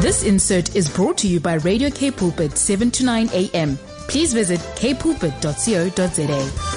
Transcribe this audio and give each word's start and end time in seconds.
This 0.00 0.22
insert 0.22 0.76
is 0.76 0.88
brought 0.88 1.18
to 1.18 1.28
you 1.28 1.40
by 1.40 1.54
Radio 1.54 1.90
K 1.90 2.10
Pulpit 2.10 2.56
7 2.56 2.90
to 2.92 3.04
9 3.04 3.30
a.m. 3.32 3.76
Please 4.08 4.32
visit 4.32 4.60
kpulpit.co.za. 4.76 6.74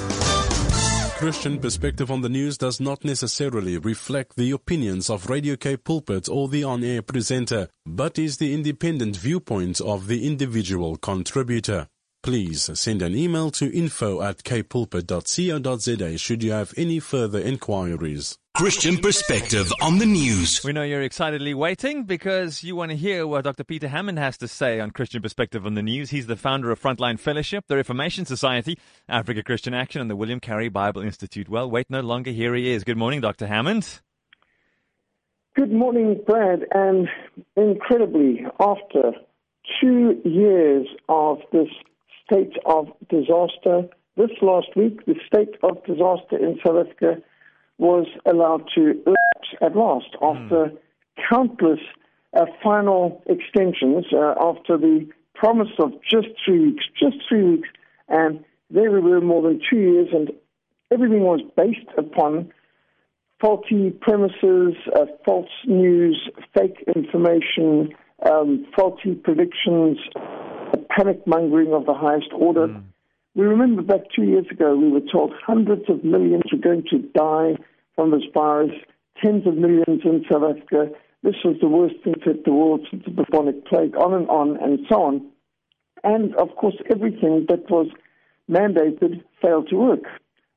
Christian 1.17 1.59
perspective 1.59 2.09
on 2.09 2.21
the 2.21 2.29
news 2.29 2.57
does 2.57 2.79
not 2.79 3.05
necessarily 3.05 3.77
reflect 3.77 4.35
the 4.35 4.49
opinions 4.49 5.07
of 5.07 5.29
Radio 5.29 5.55
K 5.55 5.77
Pulpit 5.77 6.27
or 6.27 6.47
the 6.47 6.63
on-air 6.63 7.03
presenter, 7.03 7.67
but 7.85 8.17
is 8.17 8.37
the 8.37 8.55
independent 8.55 9.17
viewpoint 9.17 9.79
of 9.81 10.07
the 10.07 10.25
individual 10.25 10.97
contributor. 10.97 11.87
Please 12.23 12.71
send 12.79 13.03
an 13.03 13.15
email 13.15 13.51
to 13.51 13.71
info 13.71 14.23
at 14.23 14.43
kpulpit.co.za 14.43 16.17
should 16.17 16.41
you 16.41 16.51
have 16.51 16.73
any 16.75 16.99
further 16.99 17.39
inquiries. 17.39 18.39
Christian 18.55 18.97
perspective 18.97 19.71
on 19.81 19.97
the 19.97 20.05
news. 20.05 20.61
We 20.63 20.73
know 20.73 20.83
you're 20.83 21.01
excitedly 21.01 21.53
waiting 21.53 22.03
because 22.03 22.63
you 22.63 22.75
want 22.75 22.91
to 22.91 22.97
hear 22.97 23.25
what 23.25 23.45
Dr. 23.45 23.63
Peter 23.63 23.87
Hammond 23.87 24.19
has 24.19 24.37
to 24.39 24.47
say 24.47 24.79
on 24.79 24.91
Christian 24.91 25.21
perspective 25.21 25.65
on 25.65 25.73
the 25.73 25.81
news. 25.81 26.09
He's 26.09 26.27
the 26.27 26.35
founder 26.35 26.69
of 26.69 26.79
Frontline 26.79 27.17
Fellowship, 27.17 27.65
the 27.67 27.77
Reformation 27.77 28.25
Society, 28.25 28.77
Africa 29.07 29.41
Christian 29.41 29.73
Action, 29.73 30.01
and 30.01 30.09
the 30.09 30.15
William 30.15 30.39
Carey 30.39 30.69
Bible 30.69 31.01
Institute. 31.01 31.47
Well, 31.47 31.71
wait 31.71 31.89
no 31.89 32.01
longer. 32.01 32.31
Here 32.31 32.53
he 32.53 32.71
is. 32.71 32.83
Good 32.83 32.97
morning, 32.97 33.21
Dr. 33.21 33.47
Hammond. 33.47 34.01
Good 35.55 35.71
morning, 35.71 36.19
Brad. 36.27 36.65
And 36.71 37.07
incredibly, 37.55 38.45
after 38.59 39.13
two 39.79 40.21
years 40.25 40.87
of 41.07 41.37
this 41.51 41.69
state 42.25 42.53
of 42.65 42.87
disaster. 43.09 43.87
This 44.17 44.31
last 44.41 44.67
week, 44.75 45.05
the 45.05 45.15
state 45.25 45.55
of 45.63 45.83
disaster 45.85 46.37
in 46.37 46.59
South 46.65 46.85
Africa 46.85 47.21
was 47.81 48.05
allowed 48.31 48.63
to 48.75 48.93
lapse 49.07 49.49
at 49.59 49.75
last 49.75 50.15
after 50.21 50.69
mm. 50.69 50.77
countless 51.29 51.79
uh, 52.39 52.45
final 52.63 53.23
extensions 53.25 54.05
uh, 54.13 54.35
after 54.39 54.77
the 54.77 55.09
promise 55.33 55.71
of 55.79 55.91
just 56.09 56.27
three 56.45 56.59
weeks, 56.67 56.85
just 56.97 57.17
three 57.27 57.43
weeks, 57.43 57.69
and 58.07 58.45
there 58.69 58.91
we 58.91 58.99
were 58.99 59.19
more 59.19 59.41
than 59.41 59.59
two 59.67 59.77
years, 59.77 60.09
and 60.13 60.29
everything 60.91 61.21
was 61.21 61.41
based 61.57 61.89
upon 61.97 62.53
faulty 63.41 63.89
premises, 63.99 64.75
uh, 64.95 65.05
false 65.25 65.49
news, 65.65 66.29
fake 66.55 66.83
information, 66.95 67.89
um, 68.31 68.63
faulty 68.77 69.15
predictions, 69.15 69.97
panic 70.95 71.25
mongering 71.25 71.73
of 71.73 71.87
the 71.87 71.95
highest 71.95 72.29
order. 72.31 72.67
Mm. 72.67 72.83
We 73.33 73.45
remember 73.45 73.81
back 73.81 74.01
two 74.15 74.23
years 74.23 74.45
ago, 74.51 74.75
we 74.75 74.91
were 74.91 75.01
told 75.11 75.33
hundreds 75.43 75.89
of 75.89 76.03
millions 76.03 76.43
were 76.51 76.59
going 76.59 76.83
to 76.91 76.99
die 76.99 77.55
from 77.95 78.11
this 78.11 78.23
virus, 78.33 78.71
tens 79.21 79.45
of 79.45 79.55
millions 79.55 80.01
in 80.03 80.25
South 80.31 80.43
Africa. 80.43 80.89
This 81.23 81.35
was 81.45 81.57
the 81.61 81.67
worst 81.67 81.95
hit 82.03 82.45
the 82.45 82.51
world 82.51 82.87
since 82.89 83.03
the 83.05 83.11
bubonic 83.11 83.65
plague, 83.65 83.95
on 83.95 84.13
and 84.13 84.27
on 84.29 84.57
and 84.57 84.79
so 84.89 85.03
on. 85.03 85.27
And 86.03 86.35
of 86.35 86.55
course, 86.55 86.75
everything 86.89 87.45
that 87.49 87.69
was 87.69 87.87
mandated 88.49 89.23
failed 89.41 89.69
to 89.69 89.75
work. 89.75 90.03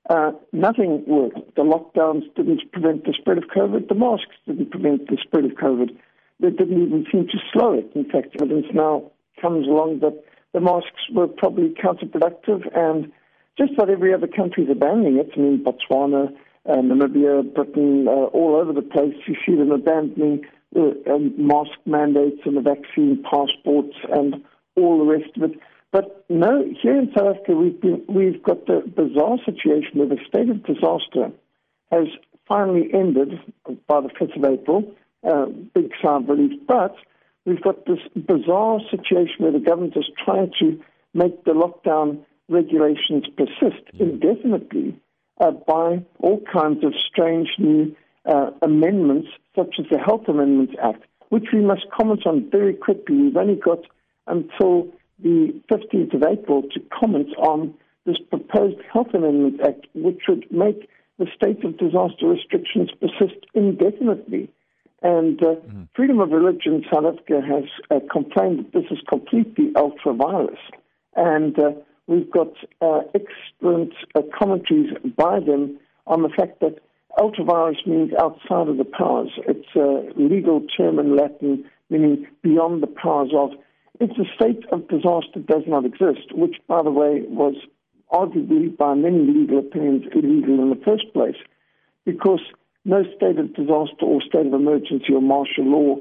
Uh, 0.09 0.33
nothing 0.53 1.03
worked. 1.07 1.55
The 1.57 1.63
lockdowns 1.63 2.23
didn't 2.35 2.73
prevent 2.73 3.05
the 3.05 3.15
spread 3.19 3.39
of 3.39 3.45
COVID. 3.45 3.89
The 3.89 3.95
masks 3.95 4.37
didn't 4.47 4.71
prevent 4.71 5.09
the 5.09 5.17
spread 5.23 5.45
of 5.45 5.53
COVID. 5.53 5.97
They 6.41 6.51
didn't 6.51 6.83
even 6.83 7.07
seem 7.11 7.27
to 7.29 7.39
slow 7.53 7.73
it. 7.75 7.91
In 7.95 8.05
fact, 8.11 8.37
evidence 8.41 8.67
now 8.75 9.11
comes 9.41 9.67
along 9.67 10.01
that 10.01 10.23
the 10.53 10.61
masks 10.61 11.09
were 11.13 11.27
probably 11.27 11.71
counterproductive 11.71 12.69
and 12.77 13.11
just 13.57 13.73
about 13.75 13.91
every 13.91 14.13
other 14.13 14.27
country 14.27 14.65
is 14.65 14.71
abandoning 14.71 15.19
it. 15.19 15.31
I 15.37 15.41
mean, 15.41 15.65
Botswana, 15.65 16.35
uh, 16.67 16.77
Namibia, 16.77 17.55
Britain, 17.55 18.09
uh, 18.09 18.11
all 18.11 18.57
over 18.57 18.73
the 18.73 18.83
place, 18.83 19.15
you 19.27 19.37
see 19.47 19.57
them 19.57 19.71
abandoning 19.71 20.45
uh, 20.77 21.13
um, 21.13 21.35
mask 21.37 21.79
mandates 21.87 22.41
and 22.45 22.57
the 22.57 22.61
vaccine 22.61 23.23
passports 23.23 23.97
and 24.13 24.43
all 24.77 24.99
the 24.99 25.05
rest 25.05 25.37
of 25.37 25.51
it. 25.51 25.61
But 25.93 26.25
no, 26.29 26.65
here 26.83 26.99
in 26.99 27.13
South 27.17 27.37
Africa, 27.37 27.53
we've, 27.55 27.81
been, 27.81 28.03
we've 28.09 28.43
got 28.43 28.67
the 28.67 28.83
bizarre 28.85 29.39
situation 29.45 29.99
where 29.99 30.09
the 30.09 30.19
state 30.27 30.51
of 30.51 30.65
disaster 30.65 31.31
has 31.93 32.09
finally 32.49 32.89
ended 32.93 33.39
by 33.87 34.01
the 34.01 34.09
5th 34.09 34.37
of 34.37 34.45
April. 34.45 34.93
Uh, 35.23 35.47
big 35.75 35.93
sigh 36.03 36.17
of 36.17 36.29
relief. 36.29 36.61
But 36.67 36.97
we've 37.47 37.63
got 37.63 37.87
this 37.87 38.01
bizarre 38.17 38.81
situation 38.91 39.37
where 39.39 39.53
the 39.53 39.61
government 39.61 39.97
is 39.97 40.11
trying 40.25 40.53
to 40.61 40.81
make 41.15 41.45
the 41.45 41.53
lockdown 41.53 42.25
regulations 42.49 43.25
persist 43.37 43.83
indefinitely 43.99 45.01
uh, 45.41 45.51
by 45.51 46.05
all 46.19 46.41
kinds 46.53 46.85
of 46.85 46.93
strange 47.11 47.49
new 47.59 47.95
uh, 48.27 48.51
amendments, 48.63 49.29
such 49.57 49.75
as 49.79 49.87
the 49.91 49.99
Health 49.99 50.29
Amendments 50.29 50.75
Act, 50.83 51.03
which 51.29 51.47
we 51.53 51.61
must 51.61 51.87
comment 51.91 52.27
on 52.27 52.49
very 52.51 52.75
quickly. 52.75 53.17
We've 53.17 53.37
only 53.37 53.57
got 53.57 53.81
until 54.27 54.89
the 55.23 55.61
15th 55.71 56.15
of 56.15 56.23
April 56.23 56.63
to 56.63 56.81
comment 56.99 57.29
on 57.39 57.75
this 58.07 58.17
proposed 58.31 58.77
Health 58.93 59.09
Amendments 59.15 59.61
Act, 59.67 59.87
which 59.95 60.23
would 60.29 60.47
make 60.51 60.89
the 61.19 61.27
state 61.35 61.65
of 61.65 61.79
disaster 61.79 62.27
restrictions 62.27 62.91
persist 63.01 63.47
indefinitely. 63.55 64.51
And 65.03 65.43
uh, 65.43 65.57
mm-hmm. 65.57 65.83
Freedom 65.95 66.21
of 66.21 66.31
Religion 66.31 66.85
South 66.93 67.05
Africa 67.05 67.41
has 67.47 67.65
uh, 67.91 68.01
complained 68.11 68.59
that 68.61 68.73
this 68.73 68.91
is 68.91 68.99
completely 69.09 69.71
ultra 69.77 70.15
vires. 70.15 70.59
And 71.15 71.59
uh, 71.59 71.73
we've 72.07 72.31
got 72.31 72.53
uh, 72.81 73.01
excellent 73.15 73.93
uh, 74.15 74.23
commentaries 74.39 74.93
by 75.17 75.41
them 75.41 75.79
on 76.07 76.23
the 76.23 76.29
fact 76.29 76.61
that 76.61 76.81
ultra 77.21 77.45
vires 77.45 77.81
means 77.87 78.13
outside 78.19 78.69
of 78.69 78.77
the 78.77 78.85
powers. 78.85 79.31
It's 79.49 79.75
a 79.77 80.21
legal 80.21 80.61
term 80.77 80.99
in 80.99 81.17
Latin 81.17 81.65
meaning 81.91 82.27
beyond 82.43 82.83
the 82.83 82.87
powers 82.89 83.31
of. 83.35 83.51
It's 84.01 84.19
a 84.19 84.35
state 84.35 84.65
of 84.73 84.89
disaster 84.89 85.39
does 85.47 85.63
not 85.67 85.85
exist, 85.85 86.33
which, 86.33 86.57
by 86.67 86.83
the 86.83 86.91
way, 86.91 87.23
was 87.29 87.55
arguably 88.13 88.77
by 88.77 88.95
many 88.95 89.19
legal 89.19 89.59
opinions 89.59 90.05
illegal 90.13 90.61
in 90.61 90.71
the 90.71 90.85
first 90.85 91.13
place, 91.13 91.37
because 92.05 92.41
no 92.85 93.03
state 93.17 93.39
of 93.39 93.55
disaster 93.55 94.05
or 94.05 94.21
state 94.23 94.47
of 94.47 94.53
emergency 94.53 95.15
or 95.15 95.23
martial 95.23 95.65
law 95.65 95.97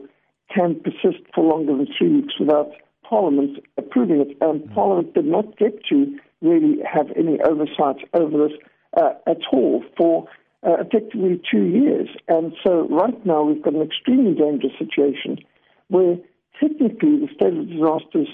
can 0.54 0.80
persist 0.80 1.24
for 1.34 1.44
longer 1.44 1.78
than 1.78 1.88
three 1.98 2.22
weeks 2.22 2.34
without 2.40 2.72
Parliament 3.08 3.60
approving 3.78 4.22
it. 4.22 4.38
And 4.42 4.62
mm. 4.62 4.74
Parliament 4.74 5.14
did 5.14 5.26
not 5.26 5.58
get 5.58 5.84
to 5.90 6.18
really 6.42 6.80
have 6.92 7.08
any 7.16 7.40
oversight 7.42 8.08
over 8.14 8.48
this 8.48 8.58
uh, 8.98 9.14
at 9.28 9.38
all 9.52 9.84
for 9.98 10.28
uh, 10.66 10.78
effectively 10.80 11.42
two 11.50 11.64
years. 11.64 12.10
And 12.28 12.54
so 12.64 12.88
right 12.90 13.26
now 13.26 13.44
we've 13.44 13.62
got 13.62 13.74
an 13.74 13.82
extremely 13.82 14.34
dangerous 14.34 14.74
situation 14.78 15.40
where 15.88 16.18
technically 16.60 17.20
the 17.20 17.28
state 17.36 17.54
of 17.54 17.68
disaster 17.68 18.22
is 18.22 18.28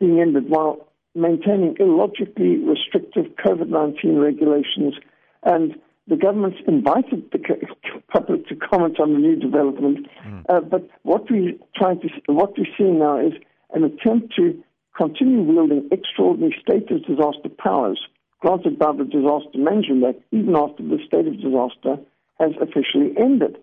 being 0.00 0.20
ended 0.20 0.48
while 0.48 0.88
maintaining 1.14 1.76
illogically 1.80 2.58
restrictive 2.58 3.26
COVID 3.44 3.68
19 3.68 4.16
regulations 4.16 4.94
and 5.42 5.76
the 6.08 6.16
government's 6.16 6.58
invited 6.68 7.30
the 7.32 7.38
public 8.12 8.46
to 8.48 8.54
comment 8.54 9.00
on 9.00 9.12
the 9.12 9.18
new 9.18 9.36
development, 9.36 10.06
mm. 10.24 10.44
uh, 10.48 10.60
but 10.60 10.88
what 11.02 11.30
we 11.30 11.58
trying 11.74 12.00
to 12.00 12.08
what 12.26 12.56
we're 12.56 12.66
seeing 12.78 12.98
now 12.98 13.18
is 13.18 13.32
an 13.74 13.84
attempt 13.84 14.34
to 14.36 14.62
continue 14.96 15.42
wielding 15.42 15.88
extraordinary 15.92 16.56
state 16.60 16.90
of 16.90 17.04
disaster 17.04 17.48
powers 17.58 18.00
granted 18.40 18.78
by 18.78 18.92
the 18.92 19.04
Disaster 19.04 19.58
Management 19.58 20.04
Act, 20.04 20.20
even 20.30 20.54
after 20.56 20.82
the 20.82 20.98
state 21.06 21.26
of 21.26 21.40
disaster 21.40 21.96
has 22.38 22.52
officially 22.60 23.12
ended, 23.18 23.56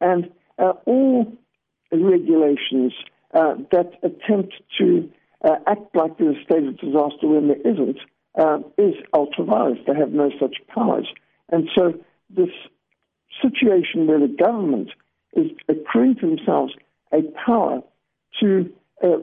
and 0.00 0.30
uh, 0.58 0.72
all 0.86 1.32
regulations 1.92 2.92
uh, 3.32 3.54
that 3.70 3.92
attempt 4.02 4.54
to 4.76 5.08
uh, 5.44 5.56
act 5.66 5.94
like 5.94 6.18
there's 6.18 6.36
a 6.36 6.44
state 6.44 6.64
of 6.64 6.78
disaster 6.78 7.28
when 7.28 7.48
there 7.48 7.60
isn't 7.60 7.98
uh, 8.38 8.58
is 8.76 8.94
ultra 9.14 9.44
vires. 9.44 9.78
They 9.86 9.94
have 9.94 10.10
no 10.10 10.30
such 10.40 10.56
powers. 10.68 11.08
And 11.50 11.68
so 11.76 11.94
this 12.30 12.50
situation 13.42 14.06
where 14.06 14.20
the 14.20 14.28
government 14.28 14.90
is 15.34 15.50
accruing 15.68 16.16
to 16.16 16.36
themselves 16.36 16.72
a 17.12 17.22
power 17.46 17.82
to 18.40 18.72
uh, 19.02 19.18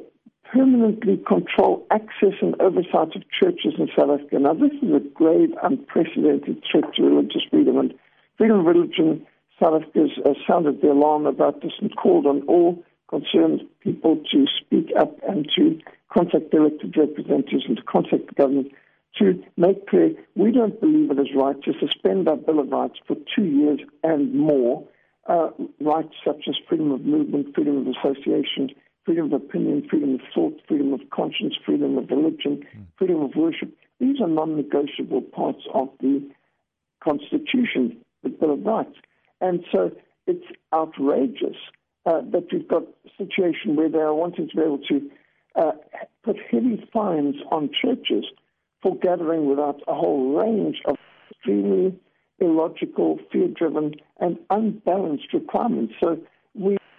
permanently 0.52 1.18
control 1.28 1.86
access 1.92 2.34
and 2.42 2.60
oversight 2.62 3.16
of 3.16 3.24
churches 3.32 3.74
in 3.78 3.88
South 3.98 4.20
Africa. 4.20 4.40
Now, 4.40 4.54
this 4.54 4.72
is 4.82 4.94
a 4.94 5.00
grave, 5.00 5.50
unprecedented 5.64 6.64
threat 6.70 6.94
to 6.96 7.04
religious 7.04 7.44
freedom, 7.50 7.78
and 7.78 7.94
freedom 8.38 8.60
of 8.60 8.66
religion. 8.66 9.26
South 9.62 9.82
Africa 9.82 10.00
has 10.00 10.26
uh, 10.26 10.34
sounded 10.48 10.82
the 10.82 10.92
alarm 10.92 11.26
about 11.26 11.62
this 11.62 11.74
and 11.80 11.96
called 11.96 12.26
on 12.26 12.44
all 12.48 12.84
concerned 13.10 13.62
people 13.82 14.18
to 14.32 14.46
speak 14.60 14.90
up 14.98 15.18
and 15.28 15.50
to 15.56 15.80
contact 16.14 16.54
elected 16.54 16.96
representatives 16.98 17.66
and 17.68 17.78
to 17.78 17.84
contact 17.84 18.28
the 18.28 18.34
government 18.36 18.72
to 19.18 19.42
make 19.56 19.88
clear 19.88 20.12
we 20.36 20.52
don't 20.52 20.80
believe 20.82 21.12
it 21.12 21.20
is 21.20 21.30
right 21.36 21.62
to 21.64 21.74
suspend 21.80 22.28
our 22.28 22.36
Bill 22.36 22.60
of 22.60 22.70
Rights 22.70 23.00
for 23.08 23.16
two 23.36 23.46
years 23.46 23.80
and 24.04 24.34
more. 24.34 24.84
Uh, 25.28 25.50
rights 25.82 26.14
such 26.24 26.44
as 26.48 26.56
freedom 26.70 26.92
of 26.92 27.02
movement, 27.02 27.56
freedom 27.56 27.78
of 27.78 27.88
association, 27.88 28.70
freedom 29.06 29.32
of 29.32 29.34
opinion, 29.34 29.88
freedom 29.90 30.16
of 30.16 30.22
thought, 30.34 30.60
freedom 30.68 30.94
of 30.94 31.02
conscience, 31.12 31.54
freedom 31.66 31.98
of 31.98 32.10
religion, 32.10 32.64
mm. 32.76 32.86
freedom 32.98 33.22
of 33.22 33.36
worship. 33.36 33.72
These 34.00 34.20
are 34.20 34.28
non 34.28 34.56
negotiable 34.56 35.22
parts 35.22 35.62
of 35.74 35.90
the 36.02 36.28
Constitution, 37.04 37.98
the 38.24 38.30
Bill 38.30 38.54
of 38.54 38.66
Rights. 38.66 38.98
And 39.42 39.64
so 39.72 39.92
it's 40.28 40.46
outrageous 40.74 41.58
uh, 42.06 42.22
that 42.32 42.48
we've 42.52 42.68
got 42.68 42.84
a 42.84 43.10
situation 43.18 43.76
where 43.76 43.90
they 43.90 44.00
are 44.00 44.14
wanting 44.14 44.50
to 44.50 44.56
be 44.56 44.62
able 44.62 44.80
to 44.90 45.12
uh, 45.56 45.72
put 46.24 46.38
heavy 46.52 46.84
fines 46.92 47.36
on 47.52 47.70
churches 47.82 48.26
for 48.82 48.98
gathering 48.98 49.48
without 49.48 49.82
a 49.88 49.94
whole 49.94 50.36
range 50.36 50.78
of 50.86 50.98
extremely 51.32 51.98
illogical, 52.40 53.18
fear-driven, 53.32 53.96
and 54.20 54.38
unbalanced 54.50 55.34
requirements. 55.34 55.94
So 56.00 56.20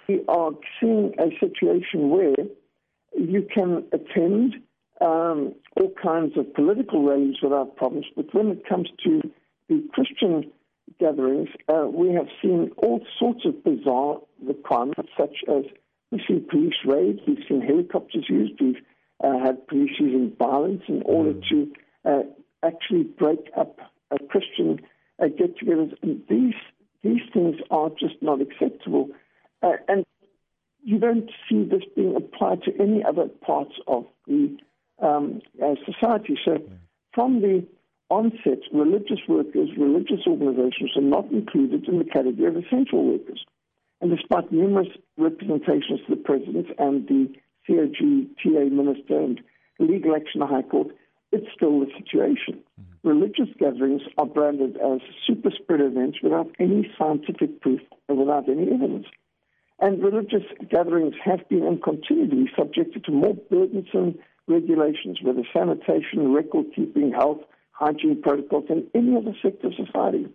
we 0.08 0.22
are 0.28 0.50
seeing 0.80 1.12
a 1.18 1.30
situation 1.40 2.10
where 2.10 2.36
you 3.16 3.46
can 3.52 3.84
attend 3.92 4.54
um, 5.00 5.54
all 5.76 5.92
kinds 6.02 6.36
of 6.38 6.52
political 6.54 7.06
rallies 7.06 7.36
without 7.42 7.76
problems, 7.76 8.06
but 8.16 8.32
when 8.34 8.48
it 8.48 8.66
comes 8.66 8.88
to 9.04 9.20
the 9.68 9.86
Christian 9.92 10.50
gatherings, 11.00 11.48
uh, 11.68 11.86
we 11.86 12.12
have 12.14 12.28
seen 12.40 12.70
all 12.78 13.04
sorts 13.18 13.44
of 13.44 13.62
bizarre 13.64 14.18
requirements, 14.42 15.10
such 15.18 15.36
as 15.48 15.64
we've 16.10 16.20
seen 16.26 16.46
police 16.48 16.74
raids, 16.86 17.20
we've 17.26 17.44
seen 17.48 17.60
helicopters 17.60 18.26
used, 18.28 18.60
we've 18.60 18.76
uh, 19.22 19.38
had 19.44 19.66
police 19.66 19.90
using 19.98 20.34
violence 20.38 20.82
in 20.88 21.02
order 21.04 21.32
mm. 21.32 21.48
to 21.48 21.72
uh, 22.04 22.22
actually 22.62 23.02
break 23.02 23.50
up 23.56 23.78
a 24.10 24.18
Christian 24.28 24.80
uh, 25.22 25.26
get-togethers. 25.28 25.94
These 26.28 26.54
these 27.02 27.22
things 27.32 27.56
are 27.70 27.90
just 27.90 28.16
not 28.20 28.40
acceptable, 28.40 29.10
uh, 29.62 29.72
and 29.88 30.04
you 30.82 30.98
don't 30.98 31.30
see 31.48 31.64
this 31.64 31.82
being 31.94 32.14
applied 32.14 32.62
to 32.62 32.72
any 32.80 33.02
other 33.04 33.26
parts 33.44 33.72
of 33.88 34.04
the 34.26 34.56
um, 35.02 35.40
uh, 35.62 35.74
society. 35.84 36.38
So, 36.44 36.58
from 37.12 37.40
the 37.40 37.66
onset, 38.08 38.60
religious 38.72 39.20
workers, 39.28 39.70
religious 39.76 40.26
organizations 40.26 40.92
are 40.96 41.02
not 41.02 41.30
included 41.32 41.88
in 41.88 41.98
the 41.98 42.04
category 42.04 42.48
of 42.48 42.56
essential 42.56 43.04
workers. 43.04 43.44
And 44.00 44.16
despite 44.16 44.52
numerous 44.52 44.88
representations 45.16 46.00
to 46.06 46.14
the 46.14 46.22
president 46.22 46.68
and 46.78 47.08
the 47.08 47.34
COG 47.66 48.28
TA 48.42 48.64
minister 48.70 49.18
and 49.18 49.40
legal 49.78 50.14
action 50.14 50.40
in 50.40 50.40
the 50.40 50.46
High 50.46 50.62
Court, 50.62 50.88
it's 51.32 51.46
still 51.54 51.80
the 51.80 51.86
situation. 51.98 52.62
Mm-hmm. 52.80 53.08
Religious 53.08 53.48
gatherings 53.58 54.02
are 54.18 54.26
branded 54.26 54.76
as 54.76 55.00
super 55.26 55.50
spread 55.50 55.80
events 55.80 56.18
without 56.22 56.48
any 56.60 56.88
scientific 56.98 57.60
proof 57.60 57.80
and 58.08 58.18
without 58.18 58.48
any 58.48 58.70
evidence. 58.72 59.06
And 59.78 60.02
religious 60.02 60.44
gatherings 60.70 61.14
have 61.24 61.46
been 61.48 61.64
and 61.64 61.82
continue 61.82 62.28
to 62.28 62.36
be 62.36 62.50
subjected 62.58 63.04
to 63.04 63.12
more 63.12 63.34
burdensome 63.34 64.18
regulations, 64.48 65.18
whether 65.22 65.42
sanitation, 65.52 66.32
record 66.32 66.66
keeping, 66.74 67.12
health, 67.12 67.40
hygiene 67.72 68.22
protocols 68.22 68.64
than 68.68 68.86
any 68.94 69.16
other 69.16 69.34
sector 69.42 69.66
of 69.66 69.74
society. 69.74 70.28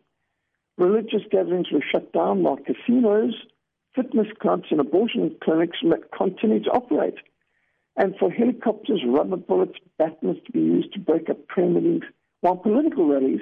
Religious 0.78 1.22
gatherings 1.32 1.68
were 1.72 1.84
shut 1.92 2.14
down 2.14 2.44
while 2.44 2.58
casinos, 2.58 3.34
fitness 3.96 4.28
clubs, 4.42 4.66
and 4.70 4.80
abortion 4.80 5.36
clinics 5.44 5.80
continued 6.16 6.66
to 6.66 6.72
operate. 6.72 7.16
And 7.98 8.16
for 8.18 8.32
helicopters, 8.32 9.02
rubber 9.06 9.38
bullets, 9.38 9.78
batons 9.98 10.38
to 10.46 10.52
be 10.52 10.60
used 10.60 10.94
to 10.94 11.00
break 11.00 11.30
up 11.30 11.48
prayer 11.48 11.68
meetings, 11.70 12.04
while 12.42 12.58
political 12.58 13.08
rallies 13.08 13.42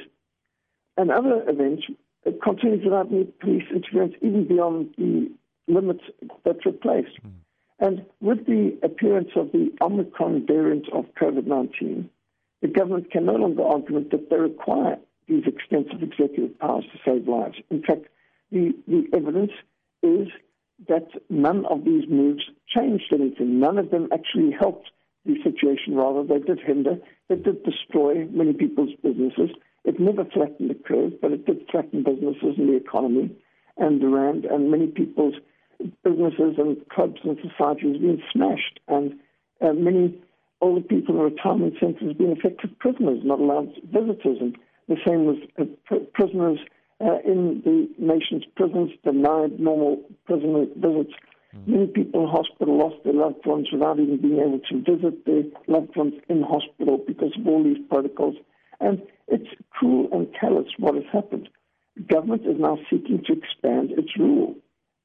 and 0.97 1.11
other 1.11 1.43
events 1.47 1.83
continued 2.43 2.83
without 2.83 3.11
any 3.11 3.25
police 3.25 3.63
interference, 3.69 4.15
even 4.21 4.47
beyond 4.47 4.93
the 4.97 5.29
limits 5.69 6.03
that 6.43 6.65
were 6.65 6.71
placed. 6.71 7.17
Mm. 7.25 7.31
And 7.79 8.05
with 8.19 8.45
the 8.45 8.77
appearance 8.83 9.29
of 9.35 9.51
the 9.53 9.71
Omicron 9.81 10.45
variant 10.45 10.87
of 10.91 11.05
COVID 11.21 11.45
19, 11.47 12.09
the 12.61 12.67
government 12.67 13.11
can 13.11 13.25
no 13.25 13.35
longer 13.35 13.63
argue 13.63 14.09
that 14.09 14.29
they 14.29 14.35
require 14.35 14.97
these 15.27 15.43
extensive 15.45 16.03
executive 16.03 16.59
powers 16.59 16.83
to 16.91 16.99
save 17.05 17.27
lives. 17.27 17.55
In 17.69 17.81
fact, 17.81 18.07
the, 18.51 18.73
the 18.87 19.05
evidence 19.13 19.51
is 20.03 20.27
that 20.87 21.07
none 21.29 21.65
of 21.67 21.85
these 21.85 22.09
moves 22.09 22.43
changed 22.67 23.13
anything. 23.13 23.59
None 23.59 23.77
of 23.77 23.91
them 23.91 24.09
actually 24.11 24.51
helped 24.51 24.89
the 25.25 25.35
situation. 25.43 25.95
Rather, 25.95 26.23
they 26.23 26.39
did 26.39 26.59
hinder, 26.59 26.97
they 27.27 27.35
did 27.35 27.63
destroy 27.63 28.25
many 28.31 28.53
people's 28.53 28.93
businesses. 29.03 29.51
It 29.85 29.99
never 29.99 30.25
flattened 30.25 30.69
the 30.69 30.75
curve, 30.75 31.13
but 31.21 31.31
it 31.31 31.45
did 31.45 31.67
flatten 31.71 32.03
businesses 32.03 32.57
and 32.57 32.69
the 32.69 32.77
economy 32.77 33.35
and 33.77 34.01
the 34.01 34.07
rand, 34.07 34.45
and 34.45 34.71
many 34.71 34.87
people's 34.87 35.35
businesses 36.03 36.55
and 36.57 36.77
clubs 36.89 37.19
and 37.23 37.37
societies 37.37 37.93
have 37.93 38.01
been 38.01 38.23
smashed, 38.31 38.79
and 38.87 39.13
uh, 39.61 39.73
many 39.73 40.17
older 40.61 40.81
people 40.81 41.15
in 41.15 41.21
retirement 41.21 41.75
centres 41.79 42.07
have 42.07 42.17
been 42.17 42.31
effective 42.31 42.77
prisoners, 42.79 43.19
not 43.23 43.39
allowed 43.39 43.73
visitors, 43.85 44.37
and 44.41 44.57
the 44.87 44.97
same 45.07 45.25
with 45.25 45.37
uh, 45.59 45.63
pr- 45.85 46.03
prisoners 46.13 46.59
uh, 47.01 47.19
in 47.25 47.61
the 47.63 47.87
nation's 47.97 48.43
prisons, 48.55 48.91
denied 49.03 49.59
normal 49.59 50.01
prisoner 50.25 50.65
visits. 50.75 51.13
Mm. 51.55 51.67
Many 51.67 51.87
people 51.87 52.23
in 52.23 52.29
hospital 52.29 52.77
lost 52.77 52.97
their 53.03 53.13
loved 53.13 53.45
ones 53.45 53.67
without 53.71 53.99
even 53.99 54.17
being 54.17 54.39
able 54.39 54.59
to 54.69 54.95
visit 54.95 55.25
their 55.25 55.43
loved 55.67 55.95
ones 55.95 56.13
in 56.27 56.41
hospital 56.41 56.99
because 57.07 57.31
of 57.39 57.47
all 57.47 57.63
these 57.63 57.77
protocols. 57.89 58.35
And 58.81 59.01
it's 59.27 59.49
cruel 59.71 60.09
and 60.11 60.27
callous 60.39 60.67
what 60.77 60.95
has 60.95 61.05
happened. 61.11 61.49
Government 62.07 62.45
is 62.45 62.59
now 62.59 62.77
seeking 62.89 63.23
to 63.25 63.33
expand 63.33 63.91
its 63.91 64.17
rule 64.17 64.55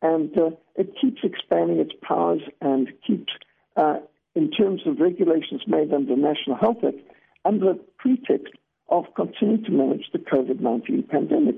and 0.05 0.37
uh, 0.37 0.51
it 0.77 0.95
keeps 1.01 1.23
expanding 1.25 1.79
its 1.81 1.93
powers 2.03 2.43
and 2.61 2.89
keeps, 3.07 3.33
uh, 3.77 3.97
in 4.35 4.51
terms 4.51 4.83
of 4.87 5.01
regulations 5.01 5.63
made 5.67 5.93
under 5.95 6.15
National 6.15 6.57
Health 6.57 6.85
Act, 6.87 6.99
under 7.47 7.73
the 7.73 7.81
pretext 7.97 8.53
of 8.91 9.07
continuing 9.17 9.65
to 9.65 9.71
manage 9.71 10.05
the 10.13 10.19
COVID 10.19 10.61
19 10.61 11.05
pandemic, 11.11 11.57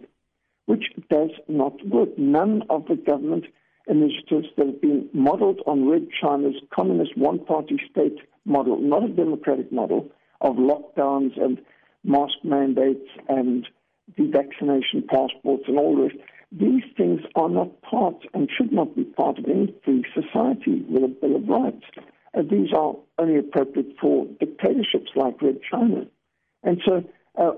which 0.67 0.85
does 1.11 1.31
not 1.49 1.75
work. 1.89 2.17
None 2.17 2.63
of 2.71 2.87
the 2.87 2.95
government 2.95 3.47
initiatives 3.89 4.47
that 4.57 4.67
have 4.67 4.81
been 4.81 5.09
modeled 5.13 5.61
on 5.67 5.89
Red 5.89 6.07
China's 6.21 6.55
communist 6.73 7.19
one 7.19 7.45
party 7.45 7.81
state 7.91 8.19
model, 8.45 8.79
not 8.79 9.03
a 9.03 9.09
democratic 9.09 9.73
model 9.73 10.09
of 10.41 10.55
lockdowns 10.55 11.41
and 11.41 11.61
mask 12.05 12.35
mandates 12.45 13.09
and 13.29 13.67
the 14.17 14.31
vaccination 14.31 15.03
passports 15.09 15.65
and 15.67 15.79
all 15.79 16.01
rest 16.01 16.17
these 16.53 16.85
things 16.97 17.21
are 17.35 17.49
not 17.49 17.83
part 17.83 18.17
and 18.33 18.49
should 18.57 18.73
not 18.73 18.95
be 18.95 19.05
part 19.05 19.39
of 19.39 19.45
any 19.47 19.75
free 19.85 20.05
society 20.15 20.85
with 20.89 21.03
a 21.03 21.09
Bill 21.09 21.37
of 21.37 21.49
Rights. 21.49 21.85
Uh, 22.37 22.43
these 22.43 22.73
are 22.73 22.95
only 23.19 23.39
appropriate 23.39 23.97
for 24.01 24.27
dictatorships 24.39 25.11
like 25.17 25.41
Red 25.43 25.59
China. 25.71 26.07
And 26.63 26.81
so 26.85 27.05
uh, 27.37 27.53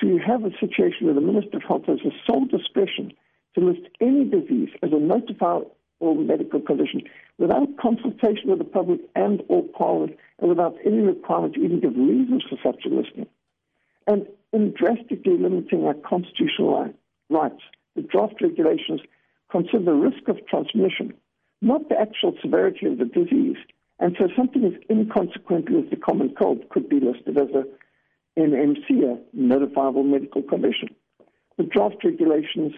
to 0.00 0.18
have 0.18 0.44
a 0.44 0.50
situation 0.58 1.06
where 1.06 1.14
the 1.14 1.20
Minister 1.20 1.58
of 1.58 1.62
Health 1.62 1.86
has 1.86 2.00
a 2.00 2.10
sole 2.26 2.46
discretion 2.46 3.12
to 3.54 3.64
list 3.64 3.82
any 4.00 4.24
disease 4.24 4.70
as 4.82 4.90
a 4.90 4.96
notifiable 4.96 6.26
medical 6.26 6.60
condition 6.60 7.02
without 7.38 7.76
consultation 7.80 8.50
with 8.50 8.58
the 8.58 8.64
public 8.64 9.00
and 9.14 9.42
or 9.48 9.62
Parliament 9.62 10.18
and 10.38 10.48
without 10.48 10.76
any 10.84 10.98
requirement 10.98 11.54
to 11.54 11.60
even 11.62 11.80
give 11.80 11.94
reasons 11.96 12.44
for 12.48 12.58
such 12.62 12.84
a 12.84 12.88
listing. 12.88 13.26
And 14.06 14.26
in 14.52 14.72
drastically 14.72 15.38
limiting 15.38 15.84
our 15.84 15.94
constitutional 15.94 16.92
rights, 17.30 17.62
the 17.96 18.02
draft 18.02 18.40
regulations 18.40 19.00
consider 19.50 19.84
the 19.84 19.92
risk 19.92 20.28
of 20.28 20.38
transmission, 20.46 21.12
not 21.60 21.88
the 21.88 21.98
actual 21.98 22.34
severity 22.42 22.86
of 22.86 22.98
the 22.98 23.04
disease. 23.04 23.56
And 23.98 24.16
so 24.18 24.28
something 24.36 24.64
as 24.64 24.72
inconsequential 24.90 25.84
as 25.84 25.90
the 25.90 25.96
common 25.96 26.34
cold 26.34 26.68
could 26.70 26.88
be 26.88 27.00
listed 27.00 27.38
as 27.38 27.48
a 27.54 27.64
NMC, 28.38 28.90
a 29.04 29.36
notifiable 29.36 30.04
medical 30.04 30.42
condition. 30.42 30.88
The 31.58 31.64
draft 31.64 32.02
regulations 32.02 32.72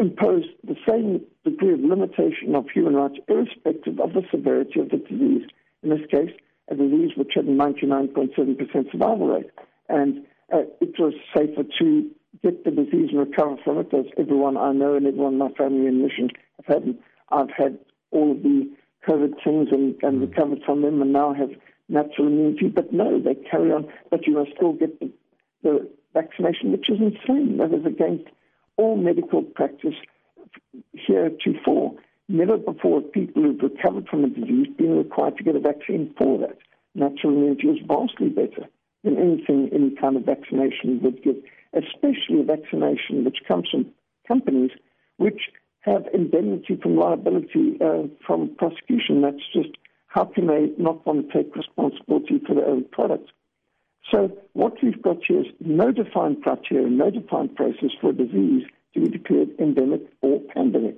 impose 0.00 0.44
the 0.64 0.76
same 0.88 1.20
degree 1.44 1.74
of 1.74 1.80
limitation 1.80 2.54
of 2.54 2.68
human 2.70 2.94
rights 2.94 3.16
irrespective 3.28 4.00
of 4.00 4.14
the 4.14 4.22
severity 4.30 4.80
of 4.80 4.88
the 4.88 4.96
disease. 4.96 5.46
In 5.82 5.90
this 5.90 6.06
case, 6.10 6.30
a 6.68 6.74
disease 6.74 7.10
which 7.16 7.32
had 7.34 7.44
a 7.44 7.48
99.7% 7.48 8.90
survival 8.90 9.28
rate. 9.28 9.50
And 9.88 10.24
uh, 10.52 10.62
it 10.80 10.98
was 10.98 11.14
safer 11.36 11.62
to 11.78 12.10
get 12.42 12.64
the 12.64 12.70
disease 12.70 13.10
and 13.10 13.18
recover 13.18 13.56
from 13.64 13.78
it, 13.78 13.92
as 13.94 14.06
everyone 14.18 14.56
I 14.56 14.72
know 14.72 14.94
and 14.94 15.06
everyone 15.06 15.34
in 15.34 15.38
my 15.38 15.50
family 15.50 15.86
and 15.86 16.02
mission 16.02 16.30
have 16.56 16.82
had. 16.82 16.98
I've 17.30 17.50
had 17.50 17.78
all 18.10 18.32
of 18.32 18.42
the 18.42 18.70
COVID 19.06 19.42
things 19.42 19.68
and, 19.72 19.94
and 20.02 20.20
mm. 20.20 20.28
recovered 20.28 20.62
from 20.64 20.82
them 20.82 21.02
and 21.02 21.12
now 21.12 21.34
have 21.34 21.50
natural 21.88 22.28
immunity. 22.28 22.68
But 22.68 22.92
no, 22.92 23.20
they 23.20 23.34
carry 23.34 23.72
on. 23.72 23.88
But 24.10 24.26
you 24.26 24.34
must 24.34 24.52
still 24.56 24.72
get 24.72 24.98
the, 25.00 25.10
the 25.62 25.88
vaccination, 26.14 26.72
which 26.72 26.88
is 26.88 27.00
insane. 27.00 27.58
That 27.58 27.72
is 27.72 27.86
against 27.86 28.24
all 28.76 28.96
medical 28.96 29.42
practice 29.42 29.94
heretofore. 30.92 31.94
Never 32.28 32.56
before 32.56 33.00
have 33.02 33.12
people 33.12 33.42
who've 33.42 33.62
recovered 33.62 34.08
from 34.08 34.24
a 34.24 34.28
disease 34.28 34.66
been 34.76 34.96
required 34.96 35.36
to 35.38 35.44
get 35.44 35.54
a 35.54 35.60
vaccine 35.60 36.12
for 36.18 36.38
that. 36.38 36.58
Natural 36.94 37.32
immunity 37.32 37.68
is 37.68 37.78
vastly 37.86 38.30
better 38.30 38.68
than 39.04 39.16
anything 39.16 39.70
any 39.72 39.90
kind 39.90 40.16
of 40.16 40.24
vaccination 40.24 41.00
would 41.02 41.22
give 41.22 41.36
especially 41.76 42.42
vaccination 42.42 43.24
which 43.24 43.38
comes 43.46 43.68
from 43.70 43.86
companies 44.26 44.70
which 45.18 45.40
have 45.80 46.04
indemnity 46.12 46.78
from 46.82 46.96
liability 46.96 47.78
uh, 47.80 48.02
from 48.26 48.54
prosecution. 48.56 49.22
That's 49.22 49.46
just 49.52 49.76
how 50.08 50.24
can 50.24 50.46
they 50.48 50.72
not 50.78 51.06
want 51.06 51.30
to 51.30 51.32
take 51.32 51.54
responsibility 51.54 52.40
for 52.46 52.54
their 52.54 52.66
own 52.66 52.84
product? 52.90 53.30
So 54.10 54.36
what 54.52 54.74
we've 54.82 55.00
got 55.02 55.18
here 55.26 55.40
is 55.40 55.46
no 55.60 55.90
defined 55.92 56.42
criteria, 56.42 56.88
no 56.88 57.10
defined 57.10 57.54
process 57.56 57.90
for 58.00 58.10
a 58.10 58.12
disease 58.12 58.64
to 58.94 59.00
be 59.00 59.08
declared 59.08 59.50
endemic 59.58 60.02
or 60.22 60.40
pandemic. 60.54 60.96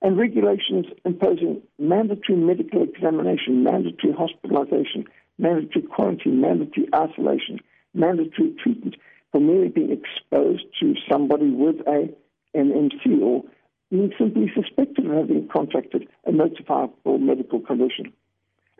and 0.00 0.16
regulations 0.16 0.86
imposing 1.04 1.60
mandatory 1.78 2.38
medical 2.38 2.82
examination, 2.84 3.64
mandatory 3.64 4.12
hospitalization, 4.16 5.04
mandatory 5.38 5.84
quarantine, 5.86 6.40
mandatory 6.40 6.86
isolation, 6.94 7.58
mandatory 7.94 8.54
treatment 8.62 8.94
for 9.32 9.40
merely 9.40 9.68
being 9.68 9.92
exposed 9.92 10.64
to 10.80 10.94
somebody 11.10 11.50
with 11.50 11.76
a 11.86 12.08
NMC 12.56 13.20
or 13.22 13.44
being 13.90 14.12
simply 14.18 14.50
suspected 14.54 15.06
of 15.06 15.12
having 15.12 15.48
contracted 15.48 16.08
a 16.26 16.30
notifiable 16.30 17.20
medical 17.20 17.60
condition. 17.60 18.12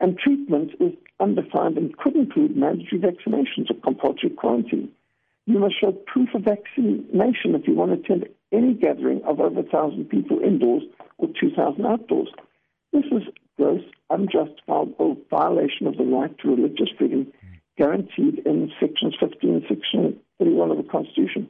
And 0.01 0.19
treatment 0.19 0.73
is 0.81 0.93
undefined 1.19 1.77
and 1.77 1.97
could 1.97 2.15
include 2.15 2.57
mandatory 2.57 3.01
vaccinations 3.01 3.71
or 3.71 3.75
compulsory 3.83 4.31
quarantine. 4.31 4.91
You 5.47 5.59
must 5.59 5.81
show 5.81 5.93
proof 5.93 6.29
of 6.35 6.43
vaccination 6.43 7.55
if 7.55 7.67
you 7.67 7.75
want 7.75 7.93
to 7.93 7.99
attend 7.99 8.29
any 8.53 8.75
gathering 8.75 9.23
of 9.25 9.41
over 9.41 9.61
1,000 9.61 10.05
people 10.09 10.41
indoors 10.41 10.83
or 11.17 11.29
2,000 11.41 11.85
outdoors. 11.85 12.29
This 12.93 13.05
is 13.07 13.23
gross, 13.57 13.83
unjustifiable 14.11 15.17
violation 15.31 15.87
of 15.87 15.97
the 15.97 16.05
right 16.05 16.37
to 16.39 16.49
religious 16.49 16.91
freedom 16.97 17.33
guaranteed 17.79 18.43
in 18.45 18.71
sections 18.81 19.15
15 19.21 19.51
and 19.51 19.63
section 19.69 20.21
31 20.39 20.73
of 20.73 20.77
the 20.77 20.83
Constitution. 20.83 21.49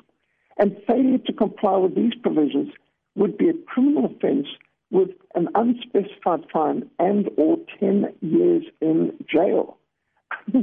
And 0.58 0.76
failure 0.86 1.18
to 1.18 1.32
comply 1.32 1.76
with 1.78 1.94
these 1.94 2.14
provisions 2.22 2.70
would 3.16 3.38
be 3.38 3.48
a 3.48 3.54
criminal 3.66 4.06
offense 4.06 4.46
with 4.90 5.10
an 5.34 5.48
unspecified 5.54 6.44
fine 6.52 6.88
and 6.98 7.28
or 7.36 7.58
10 7.80 8.12
years 8.20 8.64
in 8.80 9.12
jail. 9.30 9.78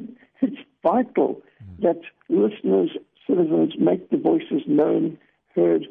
it's 0.41 0.57
vital 0.84 1.41
that 1.79 2.01
listeners, 2.29 2.91
citizens 3.27 3.74
make 3.79 4.10
the 4.10 4.17
voices 4.17 4.62
known, 4.67 5.17
heard, 5.55 5.88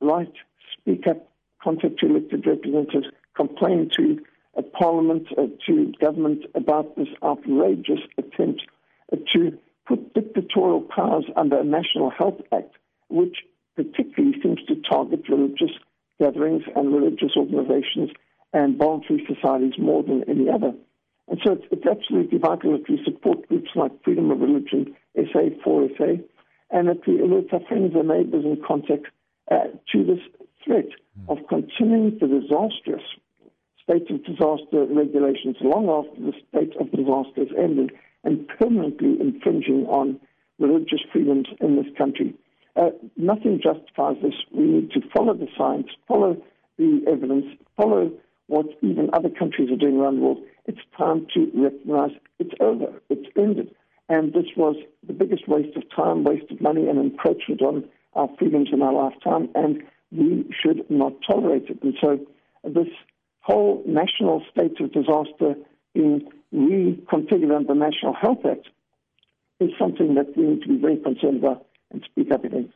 write, 0.00 0.32
speak 0.72 1.06
up, 1.06 1.28
contact 1.62 2.02
your 2.02 2.10
elected 2.10 2.46
representatives, 2.46 3.06
complain 3.34 3.90
to 3.96 4.18
a 4.56 4.62
parliament, 4.62 5.26
uh, 5.36 5.46
to 5.66 5.92
government 6.00 6.44
about 6.54 6.96
this 6.96 7.08
outrageous 7.22 8.00
attempt 8.18 8.62
to 9.32 9.58
put 9.86 10.14
dictatorial 10.14 10.80
powers 10.80 11.24
under 11.36 11.58
a 11.60 11.64
National 11.64 12.10
Health 12.10 12.40
Act, 12.52 12.74
which 13.08 13.38
particularly 13.76 14.40
seems 14.42 14.60
to 14.66 14.76
target 14.88 15.28
religious 15.28 15.72
gatherings 16.18 16.62
and 16.74 16.94
religious 16.94 17.32
organizations 17.36 18.10
and 18.52 18.78
voluntary 18.78 19.26
societies 19.26 19.74
more 19.78 20.02
than 20.02 20.24
any 20.28 20.48
other. 20.48 20.72
And 21.28 21.40
so 21.44 21.52
it's, 21.52 21.64
it's 21.70 21.86
absolutely 21.86 22.38
vital 22.38 22.72
that 22.72 22.88
we 22.88 23.00
support 23.04 23.48
groups 23.48 23.70
like 23.74 23.92
Freedom 24.04 24.30
of 24.30 24.40
Religion, 24.40 24.94
SA, 25.16 25.50
FOR 25.62 25.88
SA, 25.98 26.22
and 26.70 26.88
that 26.88 27.06
we 27.06 27.20
alert 27.20 27.52
our 27.52 27.60
friends 27.68 27.94
and 27.94 28.08
neighbors 28.08 28.44
and 28.44 28.62
contacts 28.64 29.10
uh, 29.50 29.68
to 29.92 30.04
this 30.04 30.20
threat 30.64 30.88
of 31.28 31.38
continuing 31.48 32.18
the 32.18 32.26
disastrous 32.26 33.02
state 33.82 34.10
of 34.10 34.24
disaster 34.24 34.86
regulations 34.88 35.56
long 35.60 35.88
after 35.88 36.20
the 36.20 36.32
state 36.48 36.74
of 36.80 36.90
disaster 36.90 37.44
has 37.44 37.48
ended 37.58 37.92
and 38.24 38.48
permanently 38.58 39.16
infringing 39.20 39.86
on 39.86 40.20
religious 40.58 41.00
freedoms 41.12 41.46
in 41.60 41.76
this 41.76 41.86
country. 41.96 42.34
Uh, 42.76 42.90
nothing 43.16 43.60
justifies 43.62 44.16
this. 44.22 44.34
We 44.52 44.64
need 44.64 44.90
to 44.92 45.00
follow 45.14 45.34
the 45.34 45.46
science, 45.56 45.88
follow 46.08 46.36
the 46.78 47.02
evidence, 47.06 47.46
follow 47.76 48.10
what 48.46 48.66
even 48.82 49.10
other 49.12 49.30
countries 49.30 49.70
are 49.70 49.76
doing 49.76 49.98
around 49.98 50.16
the 50.16 50.22
world. 50.22 50.42
It's 50.66 50.80
time 50.96 51.26
to 51.34 51.50
recognize 51.54 52.10
it's 52.38 52.54
over, 52.60 53.00
it's 53.08 53.28
ended. 53.36 53.74
And 54.08 54.32
this 54.32 54.46
was 54.56 54.76
the 55.06 55.12
biggest 55.12 55.48
waste 55.48 55.76
of 55.76 55.84
time, 55.94 56.24
waste 56.24 56.50
of 56.50 56.60
money, 56.60 56.88
and 56.88 56.98
encroachment 56.98 57.62
on 57.62 57.88
our 58.14 58.28
freedoms 58.38 58.68
in 58.72 58.82
our 58.82 58.92
lifetime, 58.92 59.48
and 59.54 59.82
we 60.12 60.44
should 60.62 60.88
not 60.90 61.14
tolerate 61.26 61.68
it. 61.68 61.82
And 61.82 61.94
so 62.00 62.20
this 62.64 62.88
whole 63.40 63.82
national 63.86 64.42
state 64.50 64.80
of 64.80 64.92
disaster 64.92 65.54
being 65.94 66.28
reconfigured 66.54 67.54
under 67.54 67.68
the 67.68 67.74
National 67.74 68.14
Health 68.14 68.44
Act 68.44 68.68
is 69.60 69.70
something 69.78 70.14
that 70.14 70.36
we 70.36 70.44
need 70.44 70.62
to 70.62 70.68
be 70.68 70.76
very 70.76 70.96
concerned 70.98 71.38
about 71.38 71.66
and 71.90 72.02
speak 72.10 72.30
up 72.32 72.44
against. 72.44 72.74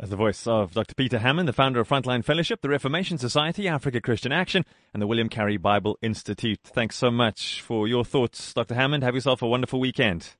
As 0.00 0.10
the 0.10 0.16
voice 0.16 0.46
of 0.48 0.72
Dr. 0.72 0.94
Peter 0.94 1.20
Hammond, 1.20 1.48
the 1.48 1.52
founder 1.52 1.78
of 1.78 1.88
Frontline 1.88 2.24
Fellowship, 2.24 2.60
the 2.60 2.68
Reformation 2.68 3.18
Society, 3.18 3.68
Africa 3.68 4.00
Christian 4.00 4.32
Action, 4.32 4.64
and 4.92 5.00
the 5.00 5.06
William 5.06 5.28
Carey 5.28 5.56
Bible 5.56 5.96
Institute. 6.02 6.58
Thanks 6.64 6.96
so 6.96 7.08
much 7.10 7.62
for 7.62 7.86
your 7.86 8.04
thoughts, 8.04 8.52
Dr. 8.52 8.74
Hammond. 8.74 9.04
Have 9.04 9.14
yourself 9.14 9.42
a 9.42 9.46
wonderful 9.46 9.78
weekend. 9.78 10.30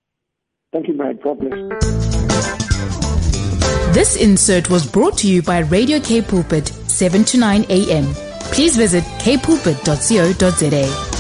Thank 0.73 0.89
you, 0.89 0.95
Brad. 0.95 1.23
God 1.23 1.39
bless. 1.39 1.53
This 3.95 4.17
insert 4.17 4.69
was 4.69 4.91
brought 4.91 5.17
to 5.19 5.29
you 5.29 5.43
by 5.43 5.61
Radio 5.61 6.01
K 6.01 6.23
Pulpit, 6.23 6.67
7 6.67 7.23
to 7.25 7.39
9 7.39 7.67
a.m. 7.69 8.07
Please 8.51 8.77
visit 8.77 9.05
kpulpit.co.za. 9.05 11.12